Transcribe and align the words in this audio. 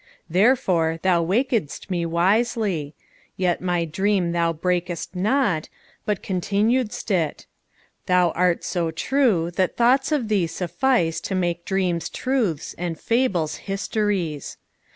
Therefore 0.31 0.97
thou 1.03 1.23
waked'st 1.23 1.91
me 1.91 2.07
wisely; 2.07 2.95
yetMy 3.37 3.91
dream 3.91 4.31
thou 4.31 4.51
brak'st 4.51 5.13
not, 5.15 5.69
but 6.07 6.23
continued'st 6.23 7.11
it:Thou 7.11 8.31
art 8.31 8.63
so 8.63 8.89
true 8.89 9.51
that 9.51 9.77
thoughts 9.77 10.11
of 10.11 10.27
thee 10.27 10.47
sufficeTo 10.47 11.37
make 11.37 11.65
dreams 11.65 12.09
truths 12.09 12.73
and 12.79 12.99
fables 12.99 13.57
histories. 13.69 14.57